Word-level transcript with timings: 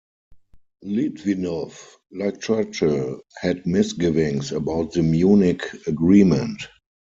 Litvinov, 0.83 1.79
like 2.11 2.41
Churchill, 2.41 3.21
had 3.39 3.67
misgivings 3.67 4.51
about 4.51 4.93
the 4.93 5.03
Munich 5.03 5.61
Agreement. 5.85 6.59